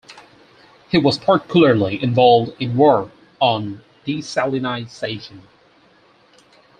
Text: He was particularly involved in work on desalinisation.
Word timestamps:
He 0.89 0.97
was 0.97 1.19
particularly 1.19 2.01
involved 2.01 2.59
in 2.59 2.75
work 2.75 3.11
on 3.39 3.83
desalinisation. 4.03 5.41